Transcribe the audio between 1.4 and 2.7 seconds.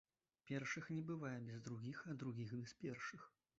без другіх, а другіх